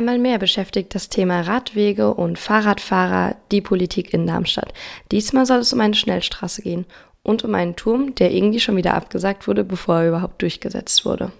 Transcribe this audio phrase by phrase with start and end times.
[0.00, 4.72] Einmal mehr beschäftigt das Thema Radwege und Fahrradfahrer die Politik in Darmstadt.
[5.12, 6.86] Diesmal soll es um eine Schnellstraße gehen
[7.22, 11.32] und um einen Turm, der irgendwie schon wieder abgesagt wurde, bevor er überhaupt durchgesetzt wurde.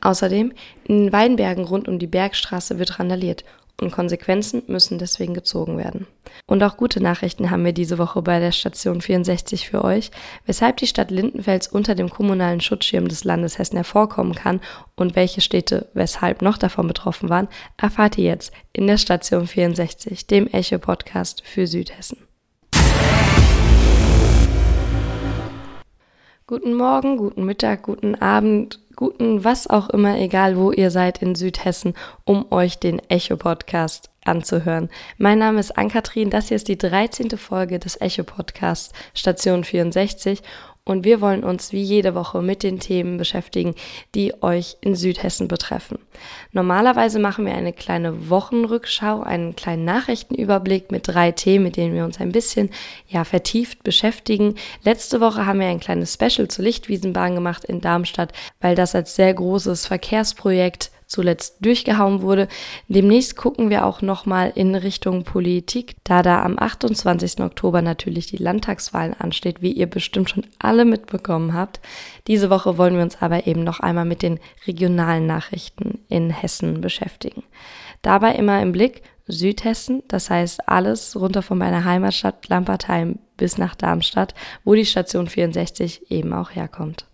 [0.00, 0.54] Außerdem,
[0.84, 3.44] in den Weinbergen rund um die Bergstraße wird randaliert
[3.80, 6.06] und Konsequenzen müssen deswegen gezogen werden.
[6.46, 10.10] Und auch gute Nachrichten haben wir diese Woche bei der Station 64 für euch,
[10.46, 14.60] weshalb die Stadt Lindenfels unter dem kommunalen Schutzschirm des Landes Hessen hervorkommen kann
[14.96, 20.26] und welche Städte weshalb noch davon betroffen waren, erfahrt ihr jetzt in der Station 64,
[20.26, 22.18] dem Echo-Podcast für Südhessen.
[26.52, 31.34] Guten Morgen, guten Mittag, guten Abend, guten was auch immer, egal wo ihr seid in
[31.34, 34.90] Südhessen, um euch den Echo-Podcast anzuhören.
[35.16, 37.38] Mein Name ist Ann-Kathrin, das hier ist die 13.
[37.38, 40.42] Folge des Echo-Podcasts Station 64
[40.84, 43.74] und wir wollen uns wie jede Woche mit den Themen beschäftigen,
[44.16, 45.98] die euch in Südhessen betreffen.
[46.50, 52.04] Normalerweise machen wir eine kleine Wochenrückschau, einen kleinen Nachrichtenüberblick mit drei Themen, mit denen wir
[52.04, 52.70] uns ein bisschen
[53.06, 54.56] ja vertieft beschäftigen.
[54.82, 59.14] Letzte Woche haben wir ein kleines Special zur Lichtwiesenbahn gemacht in Darmstadt, weil das als
[59.14, 62.48] sehr großes Verkehrsprojekt zuletzt durchgehauen wurde.
[62.88, 67.40] Demnächst gucken wir auch nochmal in Richtung Politik, da da am 28.
[67.40, 71.80] Oktober natürlich die Landtagswahlen ansteht, wie ihr bestimmt schon alle mitbekommen habt.
[72.26, 76.80] Diese Woche wollen wir uns aber eben noch einmal mit den regionalen Nachrichten in Hessen
[76.80, 77.44] beschäftigen.
[78.00, 83.74] Dabei immer im Blick Südhessen, das heißt alles runter von meiner Heimatstadt Lampertheim bis nach
[83.74, 87.06] Darmstadt, wo die Station 64 eben auch herkommt.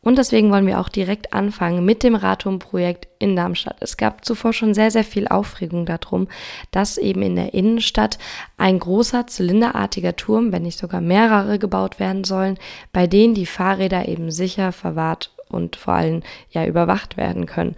[0.00, 3.76] Und deswegen wollen wir auch direkt anfangen mit dem Ratum-Projekt in Darmstadt.
[3.80, 6.28] Es gab zuvor schon sehr, sehr viel Aufregung darum,
[6.70, 8.18] dass eben in der Innenstadt
[8.56, 12.58] ein großer zylinderartiger Turm, wenn nicht sogar mehrere gebaut werden sollen,
[12.92, 17.74] bei denen die Fahrräder eben sicher verwahrt und vor allem ja überwacht werden können.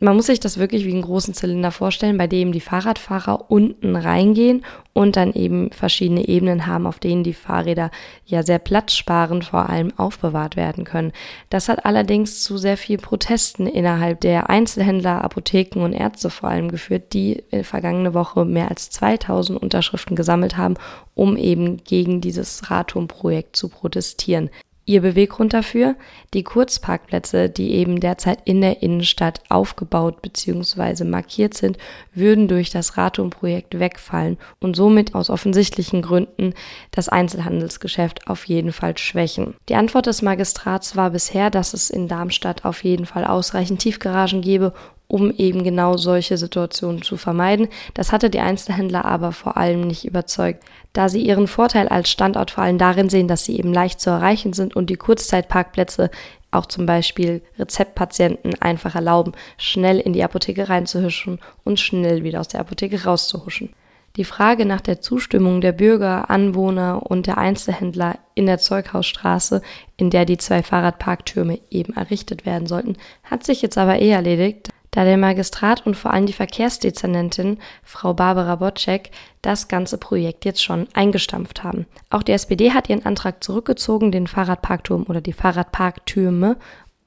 [0.00, 3.94] Man muss sich das wirklich wie einen großen Zylinder vorstellen, bei dem die Fahrradfahrer unten
[3.94, 7.90] reingehen und dann eben verschiedene Ebenen haben, auf denen die Fahrräder
[8.26, 11.12] ja sehr platzsparend vor allem aufbewahrt werden können.
[11.48, 16.70] Das hat allerdings zu sehr viel Protesten innerhalb der Einzelhändler, Apotheken und Ärzte vor allem
[16.70, 20.74] geführt, die vergangene Woche mehr als 2000 Unterschriften gesammelt haben,
[21.14, 24.50] um eben gegen dieses Radturmprojekt zu protestieren.
[24.86, 25.96] Ihr Beweggrund dafür?
[26.34, 31.04] Die Kurzparkplätze, die eben derzeit in der Innenstadt aufgebaut bzw.
[31.04, 31.78] markiert sind,
[32.12, 36.52] würden durch das Ratum-Projekt wegfallen und somit aus offensichtlichen Gründen
[36.90, 39.54] das Einzelhandelsgeschäft auf jeden Fall schwächen.
[39.70, 44.42] Die Antwort des Magistrats war bisher, dass es in Darmstadt auf jeden Fall ausreichend Tiefgaragen
[44.42, 44.74] gebe,
[45.08, 47.68] um eben genau solche Situationen zu vermeiden.
[47.94, 52.50] Das hatte die Einzelhändler aber vor allem nicht überzeugt, da sie ihren Vorteil als Standort
[52.50, 56.10] vor allem darin sehen, dass sie eben leicht zu erreichen sind und die Kurzzeitparkplätze
[56.50, 62.48] auch zum Beispiel Rezeptpatienten einfach erlauben, schnell in die Apotheke reinzuhuschen und schnell wieder aus
[62.48, 63.70] der Apotheke rauszuhuschen.
[64.16, 69.60] Die Frage nach der Zustimmung der Bürger, Anwohner und der Einzelhändler in der Zeughausstraße,
[69.96, 74.68] in der die zwei Fahrradparktürme eben errichtet werden sollten, hat sich jetzt aber eh erledigt,
[74.94, 79.10] da der Magistrat und vor allem die Verkehrsdezernentin, Frau Barbara Botschek,
[79.42, 81.86] das ganze Projekt jetzt schon eingestampft haben.
[82.10, 86.56] Auch die SPD hat ihren Antrag zurückgezogen, den Fahrradparkturm oder die Fahrradparktürme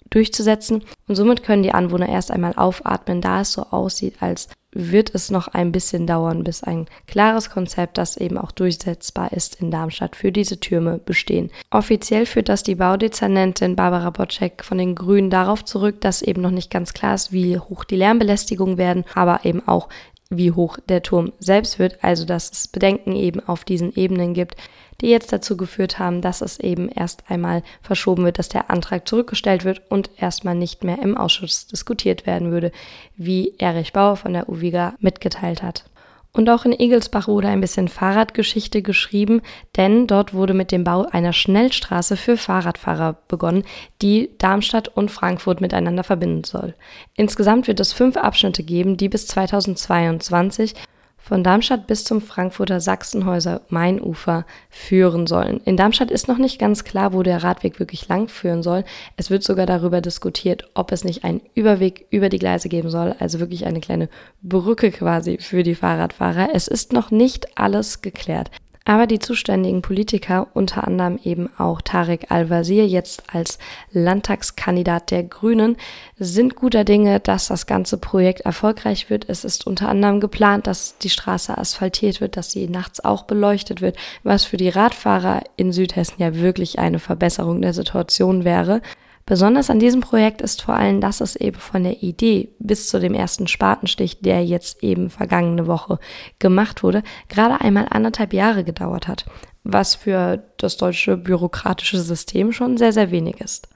[0.10, 5.14] durchzusetzen und somit können die Anwohner erst einmal aufatmen, da es so aussieht, als wird
[5.16, 9.72] es noch ein bisschen dauern, bis ein klares Konzept, das eben auch durchsetzbar ist in
[9.72, 11.50] Darmstadt, für diese Türme bestehen.
[11.72, 16.52] Offiziell führt das die Baudezernentin Barbara Bocek von den Grünen darauf zurück, dass eben noch
[16.52, 19.90] nicht ganz klar ist, wie hoch die Lärmbelästigung werden, aber eben auch
[20.30, 24.56] wie hoch der Turm selbst wird, also dass es Bedenken eben auf diesen Ebenen gibt,
[25.02, 29.08] die jetzt dazu geführt haben, dass es eben erst einmal verschoben wird, dass der Antrag
[29.08, 32.72] zurückgestellt wird und erstmal nicht mehr im Ausschuss diskutiert werden würde,
[33.16, 35.86] wie Erich Bauer von der UWIGA mitgeteilt hat.
[36.38, 39.42] Und auch in Egelsbach wurde ein bisschen Fahrradgeschichte geschrieben,
[39.76, 43.64] denn dort wurde mit dem Bau einer Schnellstraße für Fahrradfahrer begonnen,
[44.04, 46.76] die Darmstadt und Frankfurt miteinander verbinden soll.
[47.16, 50.76] Insgesamt wird es fünf Abschnitte geben, die bis 2022
[51.18, 55.60] von Darmstadt bis zum Frankfurter Sachsenhäuser Mainufer führen sollen.
[55.66, 58.86] In Darmstadt ist noch nicht ganz klar, wo der Radweg wirklich lang führen soll.
[59.18, 63.14] Es wird sogar darüber diskutiert, ob es nicht einen Überweg über die Gleise geben soll,
[63.20, 64.10] also wirklich eine kleine
[64.42, 66.50] Brücke quasi für die Fahrradfahrer.
[66.54, 68.50] Es ist noch nicht alles geklärt.
[68.90, 73.60] Aber die zuständigen Politiker, unter anderem eben auch Tarek Al-Wazir, jetzt als
[73.92, 75.76] Landtagskandidat der Grünen,
[76.18, 79.28] sind guter Dinge, dass das ganze Projekt erfolgreich wird.
[79.28, 83.82] Es ist unter anderem geplant, dass die Straße asphaltiert wird, dass sie nachts auch beleuchtet
[83.82, 88.82] wird, was für die Radfahrer in Südhessen ja wirklich eine Verbesserung der Situation wäre.
[89.28, 92.98] Besonders an diesem Projekt ist vor allem, dass es eben von der Idee bis zu
[92.98, 96.00] dem ersten Spatenstich, der jetzt eben vergangene Woche
[96.40, 99.26] gemacht wurde, gerade einmal anderthalb Jahre gedauert hat,
[99.66, 103.68] was für das deutsche bürokratische System schon sehr, sehr wenig ist.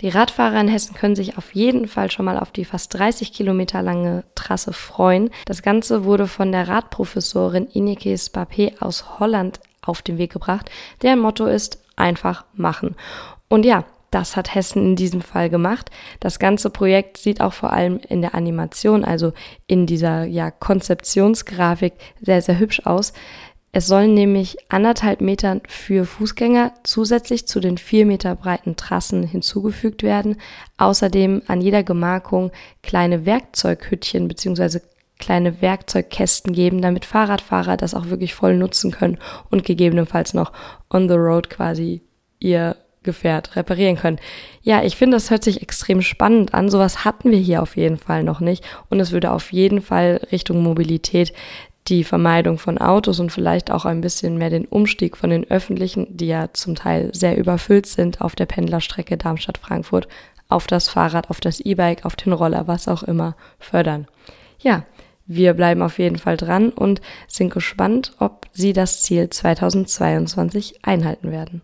[0.00, 3.30] Die Radfahrer in Hessen können sich auf jeden Fall schon mal auf die fast 30
[3.34, 5.28] Kilometer lange Trasse freuen.
[5.44, 10.70] Das Ganze wurde von der Radprofessorin Ineke Spapé aus Holland auf den Weg gebracht.
[11.02, 12.96] Deren Motto ist einfach machen.
[13.48, 15.90] Und ja, das hat Hessen in diesem Fall gemacht.
[16.20, 19.32] Das ganze Projekt sieht auch vor allem in der Animation, also
[19.66, 23.12] in dieser ja, Konzeptionsgrafik sehr, sehr hübsch aus.
[23.72, 30.04] Es sollen nämlich anderthalb Meter für Fußgänger zusätzlich zu den vier Meter breiten Trassen hinzugefügt
[30.04, 30.36] werden.
[30.76, 32.52] Außerdem an jeder Gemarkung
[32.84, 34.78] kleine Werkzeughüttchen bzw.
[35.18, 39.18] kleine Werkzeugkästen geben, damit Fahrradfahrer das auch wirklich voll nutzen können
[39.50, 40.52] und gegebenenfalls noch
[40.88, 42.02] on the road quasi
[42.38, 44.18] ihr Gefährt reparieren können.
[44.62, 46.68] Ja, ich finde, das hört sich extrem spannend an.
[46.68, 48.64] Sowas hatten wir hier auf jeden Fall noch nicht.
[48.90, 51.32] Und es würde auf jeden Fall Richtung Mobilität
[51.88, 56.16] die Vermeidung von Autos und vielleicht auch ein bisschen mehr den Umstieg von den öffentlichen,
[56.16, 60.08] die ja zum Teil sehr überfüllt sind auf der Pendlerstrecke Darmstadt-Frankfurt,
[60.48, 64.06] auf das Fahrrad, auf das E-Bike, auf den Roller, was auch immer, fördern.
[64.60, 64.84] Ja,
[65.26, 71.30] wir bleiben auf jeden Fall dran und sind gespannt, ob Sie das Ziel 2022 einhalten
[71.30, 71.62] werden.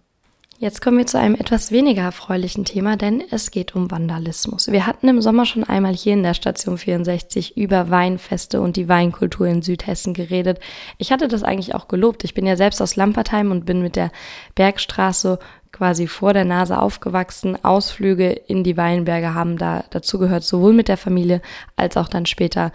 [0.60, 4.70] Jetzt kommen wir zu einem etwas weniger erfreulichen Thema, denn es geht um Vandalismus.
[4.70, 8.86] Wir hatten im Sommer schon einmal hier in der Station 64 über Weinfeste und die
[8.86, 10.60] Weinkultur in Südhessen geredet.
[10.98, 12.24] Ich hatte das eigentlich auch gelobt.
[12.24, 14.12] Ich bin ja selbst aus Lampertheim und bin mit der
[14.54, 15.38] Bergstraße
[15.72, 17.64] quasi vor der Nase aufgewachsen.
[17.64, 21.40] Ausflüge in die Weinberge haben da dazugehört, sowohl mit der Familie
[21.76, 22.70] als auch dann später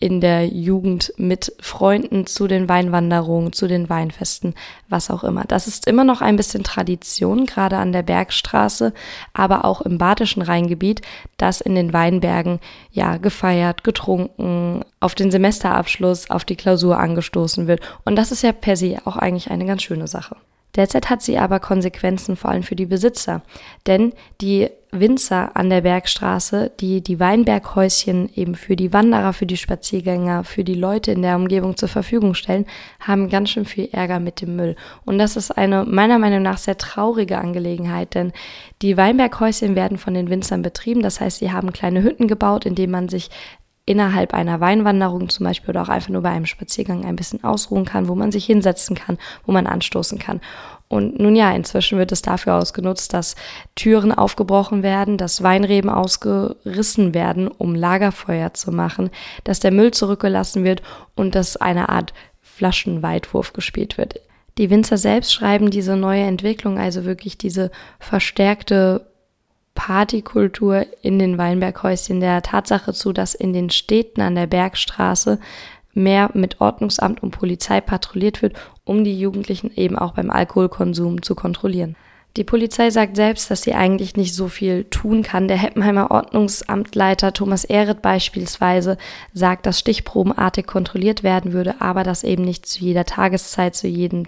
[0.00, 4.54] in der Jugend mit Freunden zu den Weinwanderungen, zu den Weinfesten,
[4.88, 5.44] was auch immer.
[5.44, 8.94] Das ist immer noch ein bisschen Tradition, gerade an der Bergstraße,
[9.34, 11.02] aber auch im badischen Rheingebiet,
[11.36, 12.60] dass in den Weinbergen
[12.90, 17.82] ja gefeiert, getrunken, auf den Semesterabschluss, auf die Klausur angestoßen wird.
[18.06, 20.34] Und das ist ja per se auch eigentlich eine ganz schöne Sache.
[20.76, 23.42] Derzeit hat sie aber Konsequenzen vor allem für die Besitzer,
[23.86, 29.56] denn die Winzer an der Bergstraße, die die Weinberghäuschen eben für die Wanderer, für die
[29.56, 32.66] Spaziergänger, für die Leute in der Umgebung zur Verfügung stellen,
[32.98, 34.74] haben ganz schön viel Ärger mit dem Müll.
[35.04, 38.32] Und das ist eine meiner Meinung nach sehr traurige Angelegenheit, denn
[38.82, 41.02] die Weinberghäuschen werden von den Winzern betrieben.
[41.02, 43.30] Das heißt, sie haben kleine Hütten gebaut, in denen man sich
[43.90, 47.84] innerhalb einer Weinwanderung zum Beispiel oder auch einfach nur bei einem Spaziergang ein bisschen ausruhen
[47.84, 50.40] kann, wo man sich hinsetzen kann, wo man anstoßen kann.
[50.86, 53.34] Und nun ja, inzwischen wird es dafür ausgenutzt, dass
[53.74, 59.10] Türen aufgebrochen werden, dass Weinreben ausgerissen werden, um Lagerfeuer zu machen,
[59.42, 60.82] dass der Müll zurückgelassen wird
[61.16, 64.20] und dass eine Art Flaschenweitwurf gespielt wird.
[64.56, 69.09] Die Winzer selbst schreiben diese neue Entwicklung, also wirklich diese verstärkte
[69.74, 75.38] Partykultur in den Weinberghäuschen der Tatsache zu, dass in den Städten an der Bergstraße
[75.92, 81.34] mehr mit Ordnungsamt und Polizei patrouilliert wird, um die Jugendlichen eben auch beim Alkoholkonsum zu
[81.34, 81.96] kontrollieren.
[82.36, 85.48] Die Polizei sagt selbst, dass sie eigentlich nicht so viel tun kann.
[85.48, 88.98] Der Heppenheimer Ordnungsamtleiter Thomas Ehret beispielsweise
[89.34, 94.26] sagt, dass stichprobenartig kontrolliert werden würde, aber dass eben nicht zu jeder Tageszeit, zu jedem,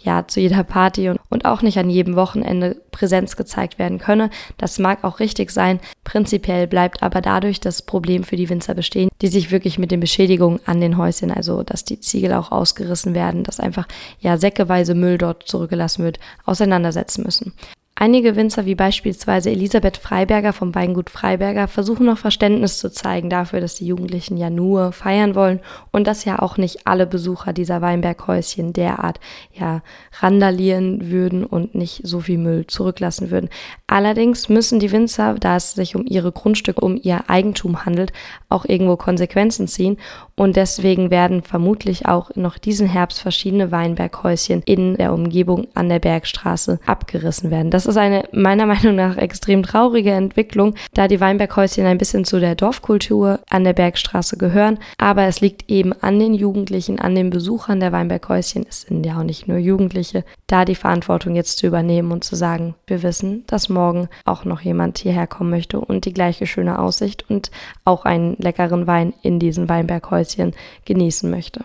[0.00, 4.30] ja, zu jeder Party und, und auch nicht an jedem Wochenende Präsenz gezeigt werden könne.
[4.58, 5.78] Das mag auch richtig sein.
[6.02, 10.00] Prinzipiell bleibt aber dadurch das Problem für die Winzer bestehen, die sich wirklich mit den
[10.00, 13.88] Beschädigungen an den Häuschen, also dass die Ziegel auch ausgerissen werden, dass einfach
[14.20, 17.54] ja säckeweise Müll dort zurückgelassen wird, auseinandersetzen müssen müssen.
[17.96, 23.60] Einige Winzer, wie beispielsweise Elisabeth Freiberger vom Weingut Freiberger, versuchen noch Verständnis zu zeigen dafür,
[23.60, 25.60] dass die Jugendlichen ja nur feiern wollen
[25.92, 29.20] und dass ja auch nicht alle Besucher dieser Weinberghäuschen derart
[29.52, 29.80] ja
[30.18, 33.48] randalieren würden und nicht so viel Müll zurücklassen würden.
[33.86, 38.12] Allerdings müssen die Winzer, da es sich um ihre Grundstücke, um ihr Eigentum handelt,
[38.48, 39.98] auch irgendwo Konsequenzen ziehen
[40.34, 46.00] und deswegen werden vermutlich auch noch diesen Herbst verschiedene Weinberghäuschen in der Umgebung an der
[46.00, 47.70] Bergstraße abgerissen werden.
[47.70, 52.40] Das ist eine meiner Meinung nach extrem traurige Entwicklung, da die Weinberghäuschen ein bisschen zu
[52.40, 54.78] der Dorfkultur an der Bergstraße gehören.
[54.98, 59.18] Aber es liegt eben an den Jugendlichen, an den Besuchern der Weinberghäuschen, es sind ja
[59.18, 63.44] auch nicht nur Jugendliche, da die Verantwortung jetzt zu übernehmen und zu sagen, wir wissen,
[63.46, 67.50] dass morgen auch noch jemand hierher kommen möchte und die gleiche schöne Aussicht und
[67.84, 71.64] auch einen leckeren Wein in diesen Weinberghäusern Häuschen genießen möchte.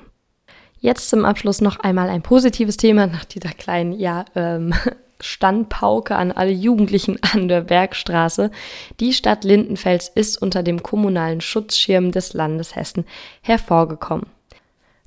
[0.79, 4.73] Jetzt zum Abschluss noch einmal ein positives Thema nach dieser kleinen, ja, ähm,
[5.21, 8.51] Standpauke an alle Jugendlichen an der Bergstraße.
[8.99, 13.05] Die Stadt Lindenfels ist unter dem kommunalen Schutzschirm des Landes Hessen
[13.41, 14.25] hervorgekommen.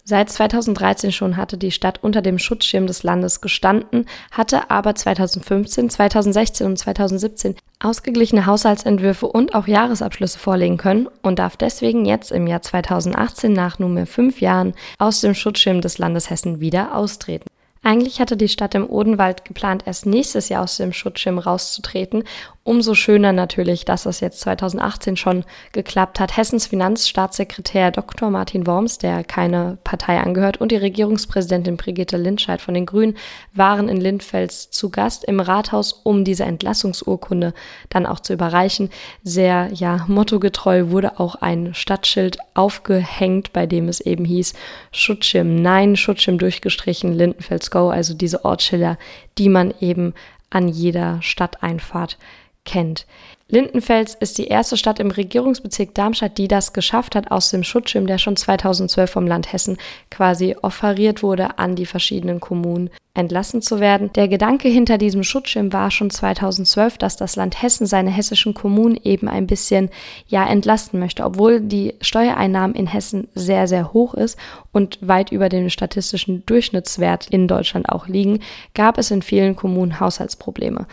[0.04, 5.90] Seit 2013 schon hatte die Stadt unter dem Schutzschirm des Landes gestanden, hatte aber 2015,
[5.90, 12.48] 2016 und 2017 ausgeglichene Haushaltsentwürfe und auch Jahresabschlüsse vorlegen können und darf deswegen jetzt im
[12.48, 17.46] Jahr 2018 nach nunmehr fünf Jahren aus dem Schutzschirm des Landes Hessen wieder austreten.
[17.84, 22.22] Eigentlich hatte die Stadt im Odenwald geplant, erst nächstes Jahr aus dem Schutzschirm rauszutreten.
[22.64, 26.36] Umso schöner natürlich, dass das jetzt 2018 schon geklappt hat.
[26.36, 28.30] Hessens Finanzstaatssekretär Dr.
[28.30, 33.16] Martin Worms, der keine Partei angehört, und die Regierungspräsidentin Brigitte Lindscheid von den Grünen
[33.52, 37.52] waren in Lindfels zu Gast im Rathaus, um diese Entlassungsurkunde
[37.88, 38.90] dann auch zu überreichen.
[39.24, 44.54] Sehr, ja, mottogetreu wurde auch ein Stadtschild aufgehängt, bei dem es eben hieß
[44.92, 48.96] Schutzschirm nein, Schutzschirm durchgestrichen, Lindenfels go, also diese Ortsschilder,
[49.38, 50.14] die man eben
[50.50, 52.18] an jeder Stadteinfahrt
[52.64, 53.06] kennt.
[53.48, 58.06] Lindenfels ist die erste Stadt im Regierungsbezirk Darmstadt, die das geschafft hat, aus dem Schutzschirm,
[58.06, 59.76] der schon 2012 vom Land Hessen
[60.10, 64.10] quasi offeriert wurde, an die verschiedenen Kommunen entlassen zu werden.
[64.14, 68.98] Der Gedanke hinter diesem Schutzschirm war schon 2012, dass das Land Hessen seine hessischen Kommunen
[69.04, 69.90] eben ein bisschen
[70.28, 74.38] ja entlasten möchte, obwohl die Steuereinnahmen in Hessen sehr sehr hoch ist
[74.72, 78.40] und weit über dem statistischen Durchschnittswert in Deutschland auch liegen,
[78.72, 80.86] gab es in vielen Kommunen Haushaltsprobleme.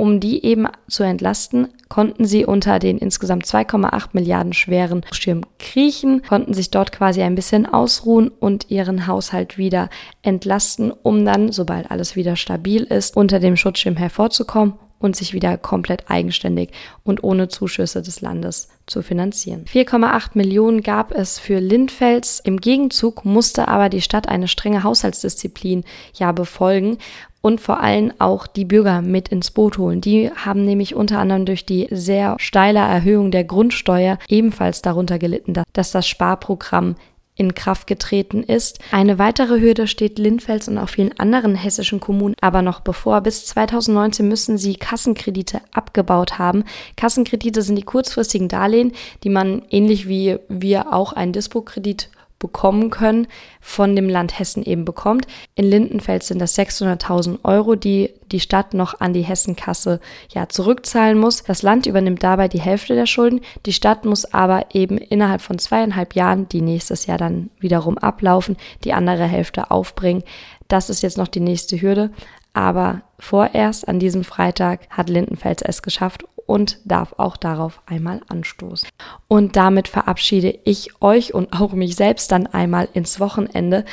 [0.00, 6.22] Um die eben zu entlasten, konnten sie unter den insgesamt 2,8 Milliarden schweren Schirm kriechen,
[6.22, 9.90] konnten sich dort quasi ein bisschen ausruhen und ihren Haushalt wieder
[10.22, 15.56] entlasten, um dann, sobald alles wieder stabil ist, unter dem Schutzschirm hervorzukommen und sich wieder
[15.58, 16.70] komplett eigenständig
[17.04, 19.64] und ohne Zuschüsse des Landes zu finanzieren.
[19.66, 22.40] 4,8 Millionen gab es für Lindfels.
[22.42, 26.98] Im Gegenzug musste aber die Stadt eine strenge Haushaltsdisziplin ja befolgen
[27.40, 30.00] und vor allem auch die Bürger mit ins Boot holen.
[30.00, 35.54] Die haben nämlich unter anderem durch die sehr steile Erhöhung der Grundsteuer ebenfalls darunter gelitten,
[35.72, 36.96] dass das Sparprogramm
[37.38, 38.80] in Kraft getreten ist.
[38.90, 43.20] Eine weitere Hürde steht Lindfels und auch vielen anderen hessischen Kommunen aber noch bevor.
[43.20, 46.64] Bis 2019 müssen sie Kassenkredite abgebaut haben.
[46.96, 48.92] Kassenkredite sind die kurzfristigen Darlehen,
[49.22, 53.26] die man ähnlich wie wir auch einen Dispo-Kredit bekommen können,
[53.60, 55.26] von dem Land Hessen eben bekommt.
[55.54, 60.00] In Lindenfels sind das 600.000 Euro, die die Stadt noch an die Hessenkasse
[60.32, 61.42] ja zurückzahlen muss.
[61.42, 63.40] Das Land übernimmt dabei die Hälfte der Schulden.
[63.66, 68.56] Die Stadt muss aber eben innerhalb von zweieinhalb Jahren, die nächstes Jahr dann wiederum ablaufen,
[68.84, 70.22] die andere Hälfte aufbringen.
[70.68, 72.10] Das ist jetzt noch die nächste Hürde.
[72.52, 78.88] Aber vorerst an diesem Freitag hat Lindenfels es geschafft und darf auch darauf einmal anstoßen.
[79.28, 83.84] Und damit verabschiede ich euch und auch mich selbst dann einmal ins Wochenende.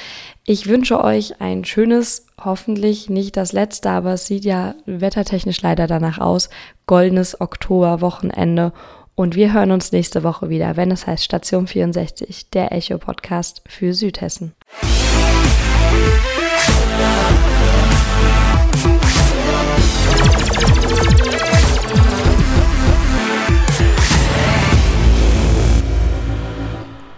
[0.46, 5.86] Ich wünsche euch ein schönes, hoffentlich nicht das letzte, aber es sieht ja wettertechnisch leider
[5.86, 6.50] danach aus,
[6.86, 8.72] goldenes Oktoberwochenende.
[9.16, 13.94] Und wir hören uns nächste Woche wieder, wenn es heißt Station 64, der Echo-Podcast für
[13.94, 14.54] Südhessen.